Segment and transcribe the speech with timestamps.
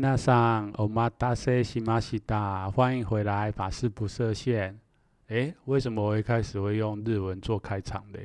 [0.00, 4.80] 娜桑，欧玛达塞西玛西达，欢迎回来，法师不设限。
[5.28, 8.18] 诶，为什么我一开始会用日文做开场的？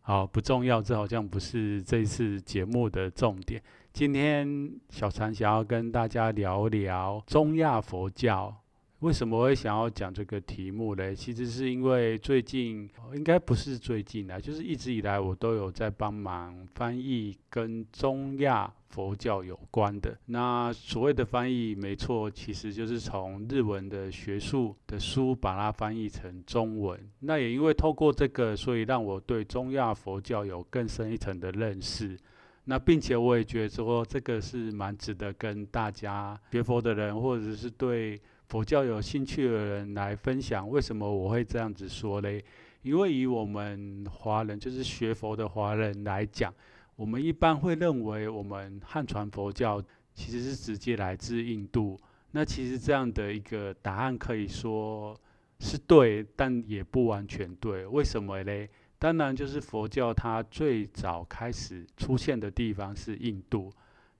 [0.00, 3.60] 好，不重要，这好像不是这次节目的重点。
[3.92, 8.54] 今天小禅想要跟大家聊聊中亚佛教。
[9.00, 11.14] 为什么会想要讲这个题目嘞？
[11.14, 20.18] 其实是因为最近，应该不是最近啊，就是一直以来我都有在帮忙翻译跟中亚佛教有关的。
[20.26, 26.98] 那所谓的翻译，没错，其实就是从日文的学术的书把它翻译成中文。
[27.20, 32.18] 那也因为透过这个，所以让我对中亚佛教有更深一层的认识。
[32.64, 38.20] 那并且我也觉得说，这个是蛮值得跟大家学佛的人，或者是对。
[38.48, 42.42] 佛教有兴趣的人来分享，为什么我会这样子说嘞？
[42.80, 46.52] 因为以我们华人，就是学佛的华人来讲，
[46.96, 49.82] 我们一般会认为我们汉传佛教
[50.14, 51.98] 其实是直接来自印度。
[52.30, 55.14] 那其实这样的一个答案可以说
[55.60, 57.86] 是对，但也不完全对。
[57.86, 58.70] 为什么嘞？
[58.98, 63.70] 当然就是佛教它最早开始出现的地方是印度。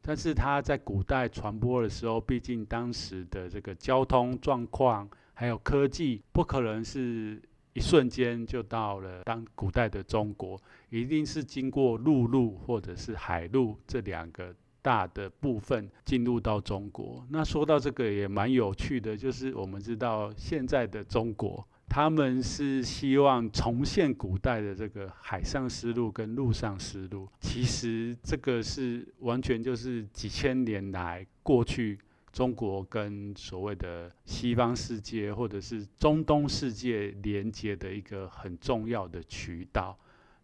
[0.00, 7.40] 但是它在古代传播的时候，毕竟当时的这个交通状况还有科技，不可能是
[7.74, 10.58] 一瞬间就到了当古代的中国，
[10.89, 17.27] 一定是经过陆路或者是海路这两个大的部分进入到中国。
[17.28, 21.67] 那说到这个也蛮有趣的，就是我们知道现在的中国。
[21.88, 31.98] 他们是希望重现古代的这个海上丝路跟陆上丝路，其实这个是完全就是几千年来过去
[32.30, 39.98] 中国跟所谓的西方世界或者是中东世界连接的一个很重要的渠道。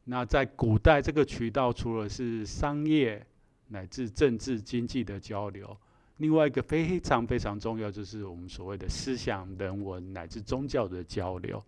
[0.04, 3.24] 那在古代，这个渠道除了是商业
[3.68, 5.76] 乃至政治经济的交流。
[6.18, 11.62] 另外一个非常非常重要，就是我们所谓的思想、人文乃至宗教的交流。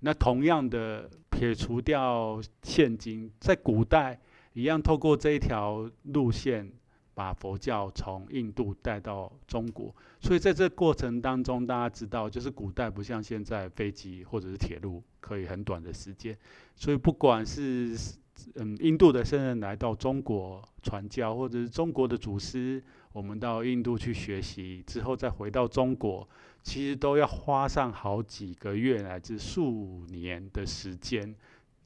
[0.00, 4.20] 那同样的，撇除掉现今，在古代
[4.52, 6.70] 一样透过这一条路线，
[7.14, 9.94] 把佛教从印度带到中国。
[10.20, 16.36] 所以在这过程当中，大家知道，就是古代不像现在飞机或者是铁路可以很短的时间，
[16.74, 17.94] 所以不管是
[18.56, 22.82] 嗯印度的僧人来到中国传教，或者是中国的祖师。
[23.12, 26.28] 我们到印度去学习之后，再回到中国，
[26.62, 31.34] 其实都要花上好几个月乃至数年的时间，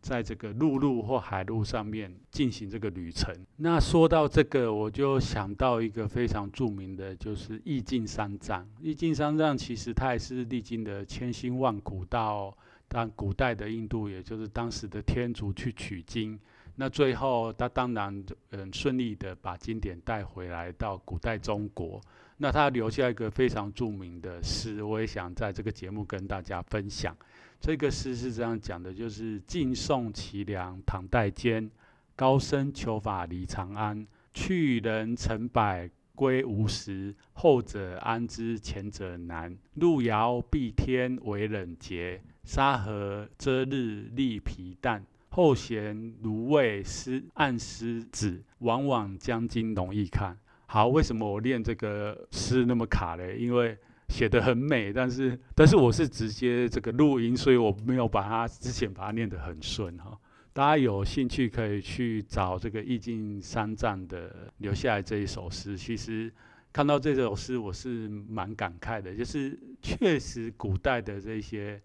[0.03, 3.35] 在这个陆路或海路上面进行这个旅程。
[3.57, 8.69] 那说到这个，我就想到一个非常著名的，就是易经三藏。
[8.83, 12.55] 易经三藏其实它也是历经的千辛万苦，到
[12.89, 16.39] 但古代的印度，也就是当时的天竺去取经。
[16.77, 22.01] 那最后，他当然很顺利的把经典带回来到古代中国。
[22.39, 27.17] 那他留下一个非常著名的诗，我也想在这个节目跟大家分享。
[27.61, 31.71] 这个诗是这样讲的，就是“晋宋齐梁唐代间，
[32.17, 34.07] 高僧求法离长安。
[34.35, 39.57] 去人成百归无时，后者安知前者难？
[39.75, 50.39] 路遥避天为冷节，沙河遮日立皮蛋。”后贤如为师按师旨，往往将经容易看。
[50.67, 53.37] 好，为什么我念这个诗那么卡嘞？
[53.37, 53.77] 因为
[54.09, 60.17] 写得很美，但是但是我是直接这个录音，所以我没有把它之前把它念得很顺哈。
[60.53, 65.77] 大家有兴趣可以去找这个意境三藏的留下来这一首诗。
[65.77, 66.33] 其实
[66.73, 71.83] 看到这首诗，我是蛮感慨的，就是确实古代的这些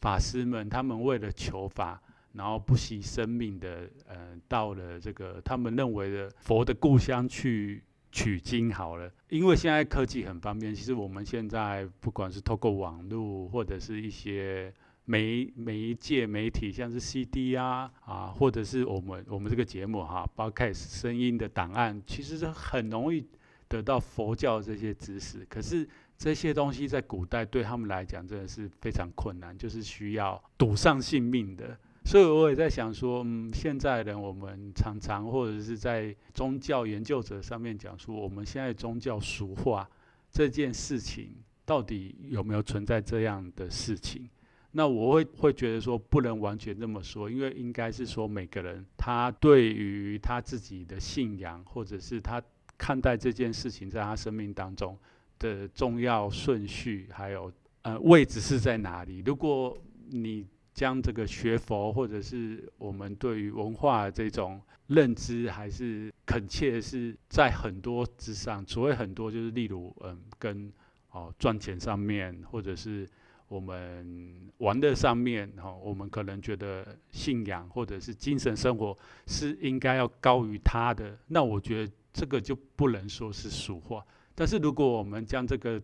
[0.00, 2.00] 法师们，他们为了求法。
[2.32, 7.82] 然后不惜生命的，呃，到了这个他们认为的佛的故乡去
[8.12, 9.12] 取经好了。
[9.30, 14.72] 因为现在科技很方便，其实我们现在不管是透过网络或者是一些
[15.06, 23.26] 媒媒介媒体，像是 CD 啊啊，或者是我们我们这个节目哈，包括声音的档案，其实是很容易
[23.66, 25.44] 得到佛教这些知识。
[25.48, 25.84] 可是
[26.20, 31.74] 这些东西在古代对他们来讲真的是非常困难，就是需要赌上性命的。
[32.04, 39.88] 所以我也在想说，嗯，现在人我们常常或者是在宗教研究者上面讲说，我们现在宗教俗化
[40.30, 41.34] 这件事情，
[41.64, 44.28] 到底有没有存在这样的事情？
[44.72, 52.42] 那我会会觉得说，不能完全这么说，因为应该是说每个人他对于他自己的信仰，或者是他
[52.76, 54.98] 看待这件事情在他生命当中
[55.40, 57.52] 的重要顺序，还有
[57.82, 59.20] 呃位置是在哪里。
[59.26, 59.76] 如果
[60.10, 68.64] 你将这个学佛，或者是我们对于文化这种认知，还是恳切是在很多之上。
[68.64, 70.72] 所谓很多，就是例如嗯，跟
[71.10, 73.08] 哦赚钱上面，或者是。
[73.50, 78.96] 我们玩的上面，哈，我们可能觉得信仰或者是精神生活
[79.26, 84.06] 是应该要高于他的，那我觉得这个就不能说是俗话。
[84.34, 85.80] 但是如果我们将这个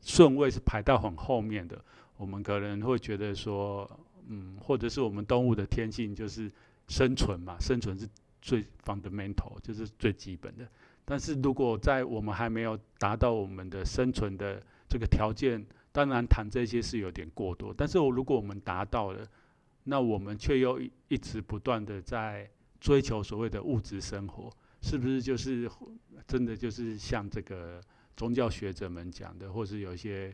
[0.00, 1.82] 顺位是排到很后面的，
[2.16, 3.88] 我们可能会觉得说，
[4.28, 6.50] 嗯，或者是我们动物的天性就是
[6.88, 8.08] 生存嘛，生存是
[8.40, 10.66] 最 fundamental，就是最基本的。
[11.04, 19.26] 但是如果在我们还没有达到我们的生存的这个条件，当然谈这些是有点过多，但是我如果我们达到了，
[19.84, 22.48] 那我们却又一一直不断的在
[22.80, 24.50] 追求所谓的物质生活，
[24.82, 25.70] 是不是就是
[26.26, 27.80] 真的就是像这个
[28.16, 30.30] 宗教学者们讲的，或是有一些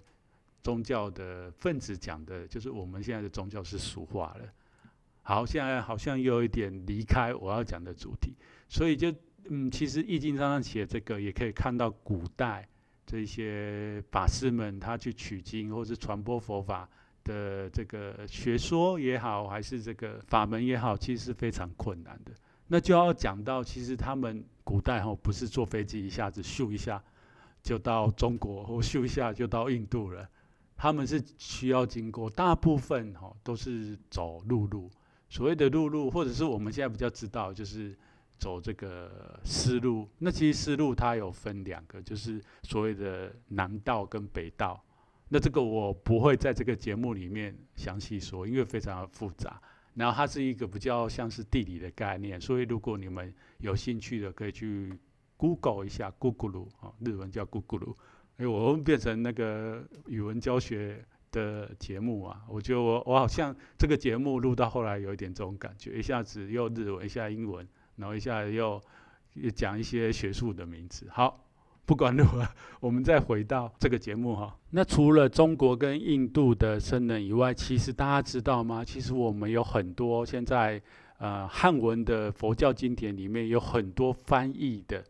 [0.63, 4.49] 宗教的分子讲的，就是我们现在的宗教是俗化了。
[5.23, 8.35] 好，现在好像又有一点离开我要讲的主题，
[8.69, 9.15] 所以就
[9.51, 12.69] 嗯，其实易经上上写这个也可以看到古代。
[13.11, 16.87] 这些法师们，他去取经或是传播佛法
[17.25, 22.33] 的这个学说也好，还是这个法门也好，其实是非常困难的。
[22.69, 27.03] 那就要讲到，其实他们古代哈，不是坐飞机一下子咻一下
[27.63, 30.29] 就到中国，或咻一下就到印度了。
[30.77, 34.89] 他们是需要经过，大部分哈都是走陆路。
[35.29, 37.97] 所谓的陆路，或者是我们现在比较知道，就是。
[38.41, 44.81] 走这个丝路，那其实丝路它有分两个，就是所谓的南道跟北道。
[45.29, 49.61] 那这个我不会在这个节目里面详细说，因为非常复杂。
[49.99, 54.97] 然后它是一个比较像是地理的概念，所以如果你们有兴趣的，可以去
[55.37, 57.95] Google 一下 Google 啊，日文叫 Google。
[58.37, 67.67] 哎，我们变成那个语文教学的节目啊，我觉得我我好像这个节目录到后来有一点这种感觉，一下子又日文，一下英文。
[67.99, 68.81] 然后一下又
[69.57, 71.09] 讲一些学术的名词。
[71.11, 71.48] 好，
[71.89, 72.47] 不管如何，
[72.81, 74.55] 我们再回到这个节目哈。
[74.73, 78.85] 那除了中国跟印度的僧人以外，其实大家知道吗？
[78.85, 80.79] 其实我们有很多现在
[81.17, 85.03] 呃汉文的佛教经典里面有很多翻译的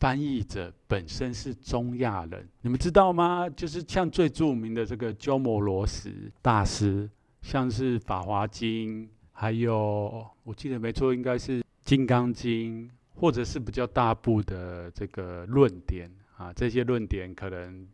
[0.00, 3.48] 翻译者本身是中亚人，你们知道吗？
[3.48, 6.10] 就是像最著名的这个鸠摩罗什
[6.42, 7.08] 大师，
[7.42, 11.60] 像是《法华经》，还有我记得没错，应该是。
[11.84, 17.86] 《金刚经》或者是比较大部的这个论点啊，这些论点可能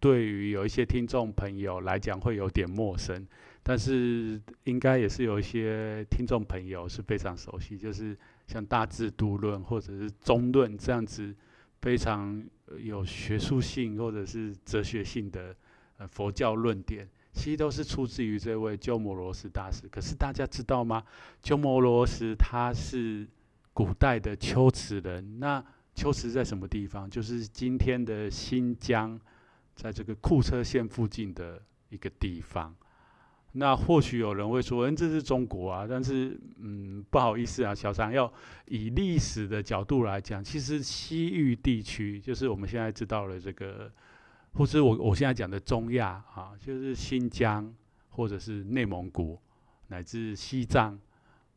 [0.00, 3.26] 对于有一些听众朋友来讲会有点陌生，
[3.62, 11.34] 但是应该也是有一些听众朋友是非常熟悉，就是像《大智度论》或者是《中论》这样子
[11.80, 12.44] 非常
[12.78, 15.54] 有学术性或者是哲学性的
[15.96, 17.08] 呃佛教论点。
[17.34, 19.86] 其实都是出自于这位鸠摩罗什大师。
[19.88, 21.04] 可是大家知道吗？
[21.40, 23.28] 鸠摩罗什他是
[23.72, 25.38] 古代的龟兹人。
[25.38, 25.64] 那
[26.02, 27.08] 龟兹在什么地方？
[27.08, 29.18] 就是今天的新疆，
[29.74, 32.74] 在这个库车县附近的一个地方。
[33.52, 38.32] 那或许有人会说：“嗯，这是中国啊。”但是，嗯，不好意思啊，小常要
[38.66, 43.90] 以历史的角度来讲，其实西域地区就是我们现在知道的这个。
[44.54, 47.72] 或是我我现在讲的中亚啊，就是新疆，
[48.08, 49.38] 或者是内蒙古，
[49.88, 50.98] 乃至西藏，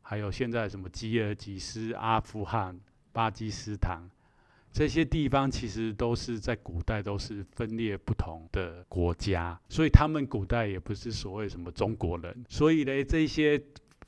[0.02, 2.80] 还有现在什么吉尔吉斯、阿富汗、
[3.12, 4.02] 巴基斯坦
[4.72, 12.46] 这些地方，其实都是在古代都是分裂不同的国家，所以他们古代也不是所谓什么中国人。
[12.50, 13.62] 所以呢，这些。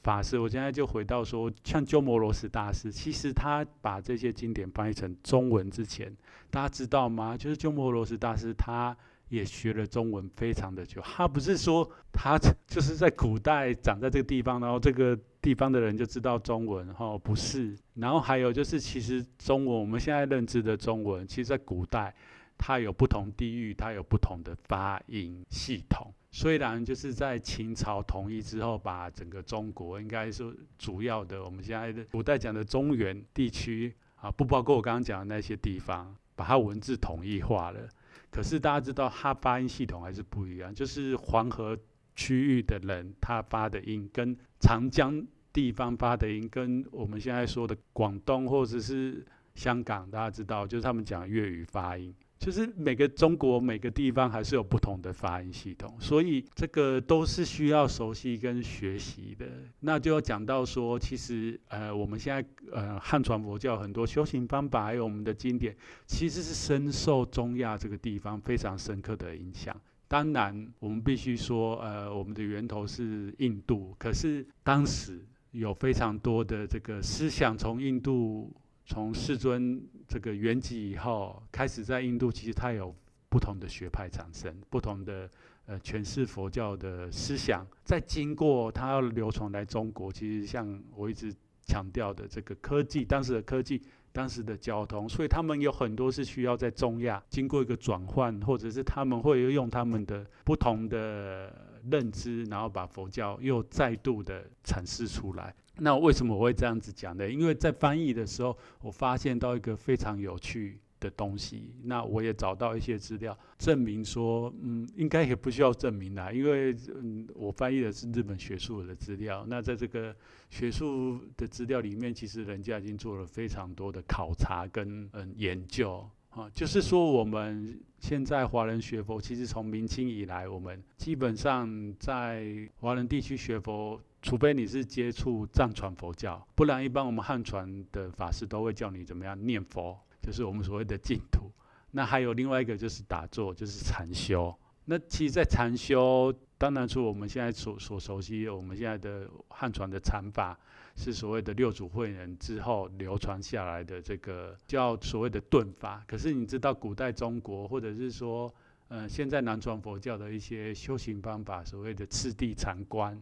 [0.03, 6.13] 法师，我现在就回到说，像鸠摩罗什大师，其实他把这些经典翻译成中文之前，
[6.51, 7.37] 大家知道吗？
[7.37, 8.93] 就是鸠摩罗什大师，他
[9.33, 11.01] 也学了中文非常的久。
[11.01, 12.37] 他不是说他
[12.67, 17.75] 就是在古代长在这个地方，然后这个地方的人就知道中文，哈，不是。
[17.95, 22.13] 然后还有就是，其实中文我们现在认知的中文，其实在古代
[22.59, 26.13] 它有不同地域，它有不同的发音系统。
[26.29, 37.89] 虽然就是在秦朝统一之后，把整个中国应该说主要的我们现在的古代讲的中原地区啊，不包括我刚刚讲的那些地方，把它文字统一化了。
[38.33, 40.73] 可是大家知道，它发音系统还是不一样。
[40.73, 41.77] 就是黄河
[42.15, 45.23] 区域的人他发的音，跟长江
[45.53, 49.23] 地方发的音，跟我们现在说的广东或者是
[49.53, 52.11] 香港，大家知道，就是他们讲粤语发音。
[52.43, 59.45] 就是每个中国每个地方还是有不同的发音系统，所以这个都是需要熟悉跟学习的。
[59.79, 65.73] 那就要讲到说，其实呃我们现在呃汉传佛教很多修行方法，还有我们的经典，
[66.05, 69.73] 其实是深受中亚这个地方非常深刻的影响。
[70.09, 78.51] 当然，我们必须说，呃我们的源头是印度，可是当时有非常多的这个思想从印度。
[78.85, 82.95] 从世尊这个元寂以后，开始在印度，其实它有
[83.29, 85.29] 不同的学派产生，不同的
[85.65, 87.65] 呃诠释佛教的思想。
[87.83, 91.33] 再经过它要流传来中国，其实像我一直
[91.65, 93.81] 强调的这个科技，当时的科技，
[94.11, 105.53] 当时的交通，所以他们有很多是需要在中亚经过一个转换，或者是他们会用他们的不同的认知，然后把佛教又再度的阐释出来。
[105.77, 107.29] 那为什么我会这样子讲呢？
[107.29, 111.73] 因为在翻译的时候，我发现到一个非常有趣的东西。
[111.83, 119.43] 那我也找到一些资料证明说，嗯，应该也不需要证明啦，因为嗯，我翻译的是日本学术的资料。
[119.49, 120.15] 那在这个
[120.51, 134.01] 学术的资料里面，其实人家已经做了非常多的考察跟嗯研究啊，就是说我们现在华人学佛，其实从明清以来，我们基本上在华人地区学佛。
[134.25, 141.51] 除非你是接触藏传佛教，不然一般我们汉传的法师都会叫你怎么样念佛，就是我们所谓的净土。
[141.91, 144.55] 那还有另外一个就是打坐，就是禅修。
[144.85, 150.57] 那其实，在禅修，当然除我们现在所所熟悉，我们现在的汉传的禅法
[150.95, 156.03] 是所谓的六祖慧能之后流传下来的这个叫所谓的顿法。
[156.07, 158.53] 可是你知道，古代中国或者是说，
[158.87, 163.21] 呃，现在南传佛教的一些修行方法，所谓的次第禅观。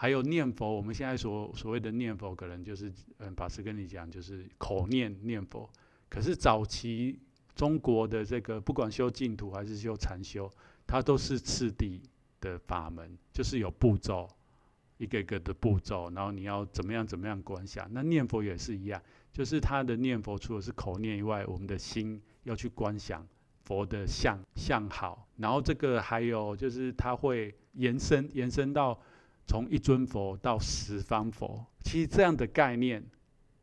[0.00, 5.68] 还有念佛，我们现在所所谓的念佛，可能就是嗯，法师跟你讲，就是口念念佛。
[6.08, 7.18] 可是早期
[7.56, 10.48] 中国的这个，不管修净土还是修禅修，
[10.86, 12.00] 它都是次第
[12.40, 14.28] 的法门，就是有步骤，
[14.98, 17.88] 一个一个的步骤，然后你要怎么样怎么样观想。
[17.92, 19.02] 那念佛也是一样，
[19.32, 23.26] 就是他的念佛除了是口念以外，我们的心要去观想
[23.64, 29.00] 佛的相相好，然后这个还有就是它会延伸延伸到。
[29.50, 33.02] 从一尊佛到十方佛，其实这样的概念，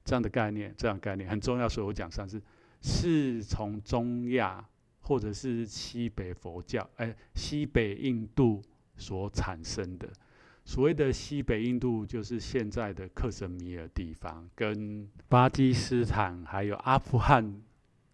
[0.04, 1.70] 这样的概念，这样概念很重要。
[1.70, 2.42] 所以我讲上次
[2.82, 4.68] 是从中亚
[5.02, 8.64] 或者是西北佛教，哎，西北印度
[8.98, 10.12] 所产生的。
[10.66, 17.62] 所谓的西北印度，就是现在的克什米尔地方，跟巴基斯坦还有阿富汗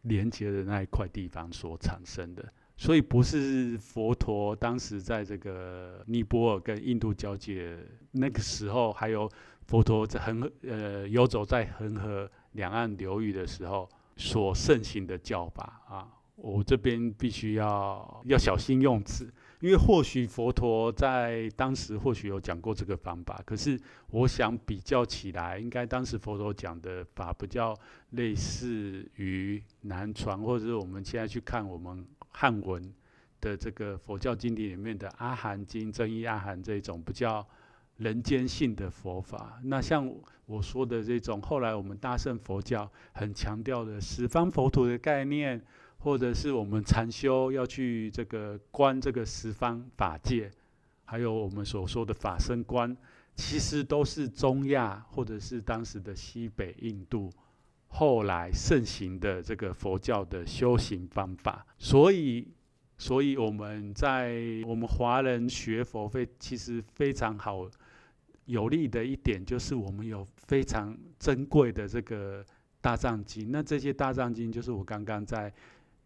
[0.01, 2.53] 连接的那一块地方所产生的。
[2.75, 7.77] 所以不是佛陀当时在这个尼泊尔跟印度交界
[8.11, 9.31] 那个时候，还有
[9.67, 16.07] 佛陀在恒呃游走在恒河两岸流域的时候所盛行的教法啊。
[16.35, 19.31] 我这边必须要要小心用词，
[19.61, 27.73] 因为或许佛陀在当时或许有讲过这个方法，可是我想比较起来，应该当时佛陀讲的法比较
[28.09, 32.05] 类似于南传，或者是我们现在去看我们。
[32.33, 32.81] 汉文
[33.41, 37.45] 的这个佛教经典里面的《阿含经》、《增一阿含》这种比较
[37.97, 40.09] 人间性的佛法，那像
[40.45, 45.61] 我说的这种，后来我们大乘佛教很强调的十方佛土的概念，
[46.03, 50.49] 或者是我们禅修要去这个观这个十方法界，
[51.05, 52.95] 还有我们所说的法身观，
[53.35, 57.29] 其实都是中亚或者是当时的西北印度。
[57.93, 62.47] 后来盛行的这个佛教的修行方法，所以，
[62.97, 67.69] 所以我们在我们华人学佛非其实非常好
[68.45, 72.43] 有利的一点，就是我们有非常珍贵的这个
[72.79, 73.51] 大藏经。
[73.51, 75.53] 那这些大藏经，就是我刚刚在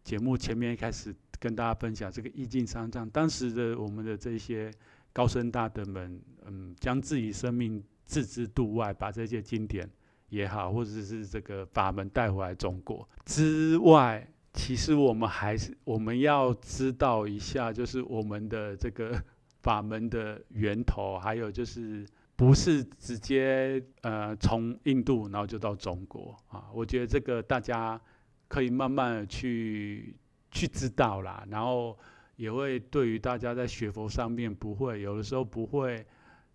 [0.06, 3.10] 节目前面一开始跟大家分享这个义净三藏。
[3.10, 4.70] 当时的我们的这些
[5.12, 9.90] 高僧大德们，嗯，将自己生命置之度外，把这些经典。
[10.28, 19.20] 也好，或者是这个法门带回来中国之外，其实我们还是我们要知道一下，就是我们的这个
[19.62, 26.66] 法门的源头，还有就是不是直接呃从印度然后就到中国啊？
[26.72, 28.00] 我觉得这个大家
[28.48, 30.14] 可以慢慢的去
[30.50, 31.98] 去知道啦，然后
[32.36, 36.06] 也会对于大家在学佛上面不会有的时候不会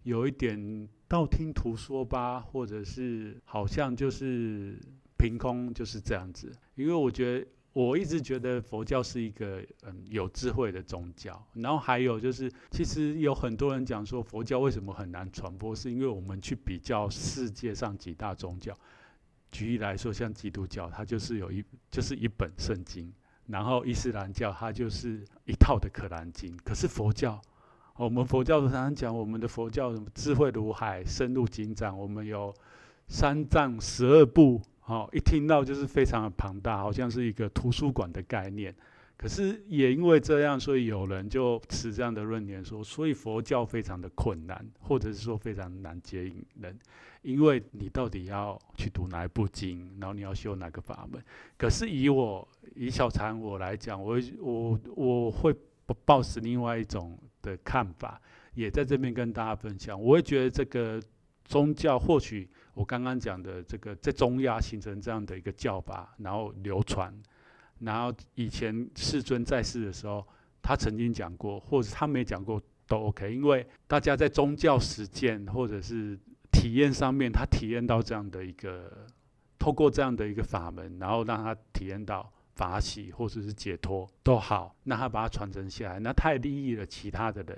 [0.03, 0.87] 有一点。
[1.11, 4.79] 道听途说吧，或者是好像就是
[5.17, 6.49] 凭空就是这样子。
[6.75, 18.73] 因为我觉得我一直觉得佛教是一个嗯有智慧的宗教，然后还有就是，其实有很多人讲说佛教为什么很难传播，是因为我们去比较世界上几大宗教，
[19.51, 23.11] 举例来说，像基督教，它就是有一就是一本圣经，
[23.47, 27.41] 然后伊斯兰教它就是一套的可兰经，可是佛教，
[27.95, 32.53] 我们佛教常常讲我们的佛教智慧如海，深入经藏，我们有
[33.07, 34.61] 三藏十二部。
[34.85, 38.75] 哦，一听到就是非常的庞大，好像是一个图书馆的概念。
[39.21, 46.75] 可是也因为这样，所以有人就持这样的论点说，所以佛教非常的困难，或者是说非常难接引人，
[47.21, 51.23] 因为你到底要去读哪一部经，然后你要修哪个法门。
[51.55, 55.53] 可是以我以小禅我来讲，我我我会
[55.85, 58.19] 不抱持另外一种的看法，
[58.55, 60.01] 也在这边跟大家分享。
[60.01, 60.99] 我会觉得这个
[61.45, 62.49] 宗教或许。
[62.73, 67.13] 我刚刚讲的这个在中亚形成这样的一个教法，然后流传，
[67.81, 70.25] 然后以前世尊在世的时候，
[70.61, 76.17] 他曾经讲过，或者他没讲过都 OK，因为大家在宗教实践或者是
[76.51, 79.07] 体验上面，他体验到这样的一个，
[79.57, 87.57] 透过这样的一个法门，然后让他体验到法喜或者是解脱都好，那他把它传承下来，那他也利益了其他的人。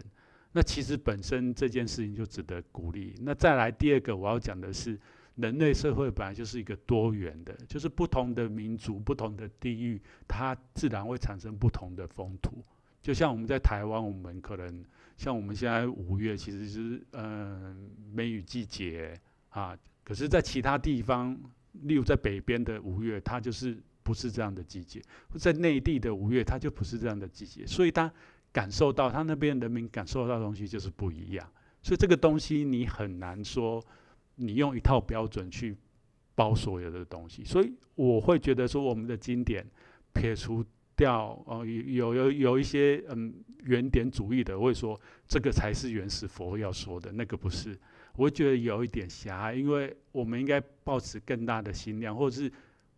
[0.56, 3.16] 那其实本身这件事情就值得鼓励。
[3.22, 5.00] 那再来第二个，我要讲的是，
[5.36, 12.64] 人类社会本来就是一个多元的，就是不同的民族、不同的地域，它自然会产生不同的风土。
[13.02, 14.84] 就像我们在台湾，我们可能
[15.18, 21.38] 像我们现在五月，其实是嗯、梅雨季节啊，可是，在其他地方，
[21.72, 25.02] 例如在北边的五月，它就是不是这样的季节；
[25.38, 28.12] 在内地的五月，它就不是这样的季节，所以它。
[28.54, 33.84] 感受到他那边人民感受到的东西就是不一样，所以这个东西你很难说，
[34.36, 35.76] 你用一套标准去
[36.36, 37.44] 包所有的东西。
[37.44, 39.66] 所以我会觉得说，我们的经典
[40.14, 40.64] 撇除
[40.96, 47.78] 掉哦，有有有一些嗯原点主义的，会说这个才是原始佛要说的，那个不是。
[48.16, 52.52] 我觉得有一点狭隘，因为我们应该抱持更大的心量，或者是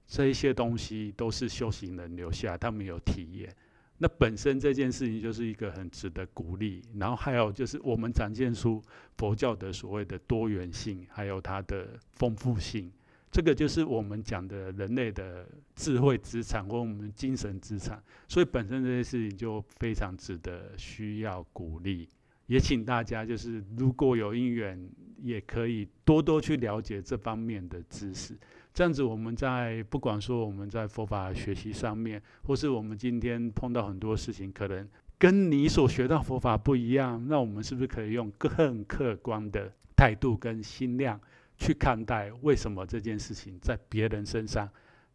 [0.05, 3.55] 这一些东西都是修行人留下，他们有体验。
[3.97, 8.81] 那本身这件事情就是一个很值得鼓励，然后还有就是我们展现出
[9.17, 12.91] 佛教的所谓的多元性，还有它的丰富性，
[13.31, 22.09] 这个就是我们讲的人类的智慧资产或我们精神资产，所以本身这件事情就非常值得需要鼓励，
[22.47, 24.89] 也请大家就是如果有因缘，
[25.21, 28.37] 也可以多多去了解这方面的知识。
[28.73, 34.85] 这样子，我们在不管说我们在佛法学习上面，或是我们今天碰到很多事情，可能
[35.17, 41.17] 跟你所学到佛法不一样，那我们是不是可以用更客观的态度跟心量
[41.57, 42.29] 去看待？
[42.41, 44.69] 为什么这件事情在别人身上，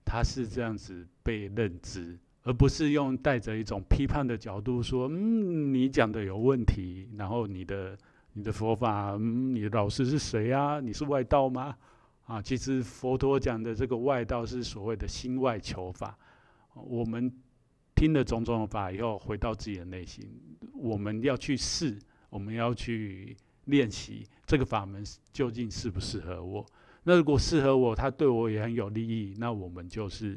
[0.07, 7.95] 他是这样子被认知，而不是用带着一种批判的角度说，嗯，你讲的有问题，然后你的
[8.41, 10.81] 你的佛法，嗯，你的老师是谁啊？
[10.81, 11.77] 你是外道吗？
[12.25, 16.19] 啊，其实佛陀讲的这个外道是所谓的心外求法。
[16.73, 17.31] 我们
[17.95, 20.27] 听了种种的法以后，回到自己的内心，
[20.73, 21.99] 我们要去试，
[22.31, 26.65] 我们要去练习这个法门究竟适不适合我。
[27.03, 30.35] 那如果适合我，它对我也很有利益，那我们就是，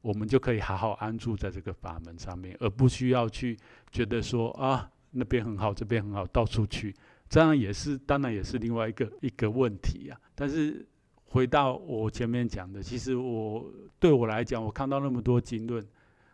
[0.00, 3.58] 我们就可以好好安住在这个法门上面，而不需要去
[3.90, 6.94] 觉得说啊，那边很好，这边很好，到处去，
[7.30, 10.20] 这样也是，当然也是另外一个一个问题啊。
[10.34, 10.86] 但是。
[11.32, 13.64] 回到我前面讲的，其实我
[14.00, 15.80] 对我来讲，我看到那么多经论，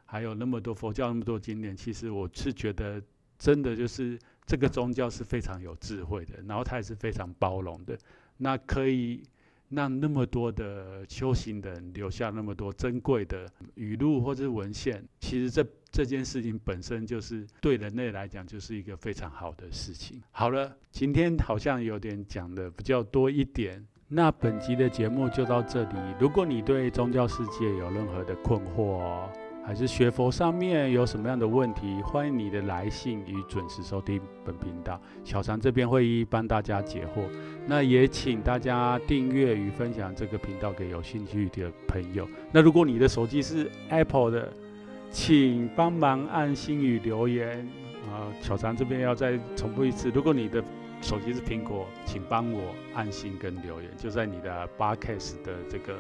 [0.06, 2.98] 还有那么多佛教那么多经典，其实我是觉得
[3.38, 7.98] 真的就是这个宗教是非常有智慧的，然后它也是非常包容的，
[8.38, 9.22] 那可以
[9.70, 20.22] 让那么多的修行人留下那么多珍贵的语录或者文献，其实这这件事情本身就是对人类来讲就是一个非常好的事情。
[20.30, 23.86] 好了，今天好像有点讲的比较多一点。
[24.08, 25.96] 那本集的节目就到这里。
[26.20, 29.28] 如果你对宗教世界有任何的困惑，
[29.66, 35.00] 还是学佛上面有什么样的问题，欢迎你的来信与准时收听本频道。
[35.24, 37.24] 小常这边会一一帮大家解惑。
[37.66, 42.28] 那也请大家订阅与分享这个频道给有兴趣的朋友。
[42.52, 44.52] 那如果你的手机是 Apple 的，
[45.10, 47.68] 请帮忙按心与留言。
[48.08, 50.62] 啊，小常这边要再重复一次，如果你的
[51.02, 55.96] 手机是苹果，请帮我按心跟留言，就在你的 b o c a s 的这个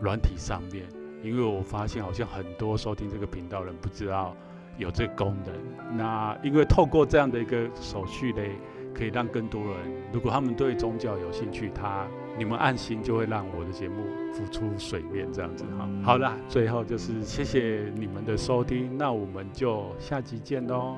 [0.00, 0.86] 软体上面，
[1.24, 4.36] 因为我发现好像很多收听这个频道的人不知道
[4.76, 5.96] 有这个功能。
[5.96, 8.50] 那因为透过这样的一个手续嘞，
[8.94, 9.78] 可以让更多人，
[10.12, 12.06] 如果他们对宗教有兴趣，他
[12.36, 15.88] 你们按心就会让我的节目浮出水面，这样子哈。
[16.02, 20.96] 好啦，最后就是谢谢你们的收听，那我们就下集见喽。